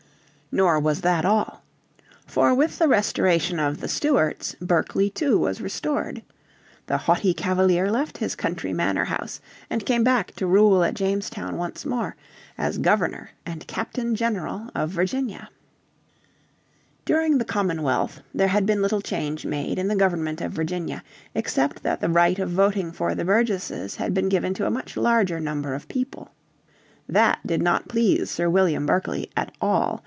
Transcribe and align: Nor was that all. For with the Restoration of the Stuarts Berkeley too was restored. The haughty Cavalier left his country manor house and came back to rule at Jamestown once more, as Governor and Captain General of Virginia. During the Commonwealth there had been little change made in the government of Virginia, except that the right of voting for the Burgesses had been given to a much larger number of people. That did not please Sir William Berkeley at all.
Nor 0.53 0.81
was 0.81 0.99
that 0.99 1.23
all. 1.23 1.63
For 2.25 2.53
with 2.53 2.77
the 2.77 2.89
Restoration 2.89 3.57
of 3.57 3.79
the 3.79 3.87
Stuarts 3.87 4.53
Berkeley 4.59 5.09
too 5.09 5.39
was 5.39 5.61
restored. 5.61 6.23
The 6.87 6.97
haughty 6.97 7.33
Cavalier 7.33 7.89
left 7.89 8.17
his 8.17 8.35
country 8.35 8.73
manor 8.73 9.05
house 9.05 9.39
and 9.69 9.85
came 9.85 10.03
back 10.03 10.35
to 10.35 10.45
rule 10.45 10.83
at 10.83 10.93
Jamestown 10.93 11.55
once 11.55 11.85
more, 11.85 12.17
as 12.57 12.77
Governor 12.79 13.29
and 13.45 13.65
Captain 13.65 14.13
General 14.13 14.69
of 14.75 14.89
Virginia. 14.89 15.47
During 17.05 17.37
the 17.37 17.45
Commonwealth 17.45 18.19
there 18.33 18.49
had 18.49 18.65
been 18.65 18.81
little 18.81 18.99
change 19.01 19.45
made 19.45 19.79
in 19.79 19.87
the 19.87 19.95
government 19.95 20.41
of 20.41 20.51
Virginia, 20.51 21.01
except 21.33 21.81
that 21.83 22.01
the 22.01 22.09
right 22.09 22.39
of 22.39 22.49
voting 22.51 22.91
for 22.91 23.15
the 23.15 23.23
Burgesses 23.23 23.95
had 23.95 24.13
been 24.13 24.27
given 24.27 24.53
to 24.55 24.65
a 24.65 24.69
much 24.69 24.97
larger 24.97 25.39
number 25.39 25.73
of 25.73 25.87
people. 25.87 26.33
That 27.07 27.39
did 27.47 27.61
not 27.61 27.87
please 27.87 28.29
Sir 28.29 28.49
William 28.49 28.85
Berkeley 28.85 29.29
at 29.37 29.53
all. 29.61 29.99